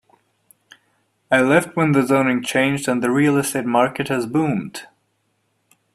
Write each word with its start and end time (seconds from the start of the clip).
I 1.31 1.41
left 1.41 1.75
when 1.75 1.91
the 1.91 2.01
zoning 2.01 2.41
changed 2.41 2.87
and 2.87 3.03
the 3.03 3.11
real 3.11 3.37
estate 3.37 3.65
market 3.67 4.07
has 4.07 4.25
boomed. 4.25 4.87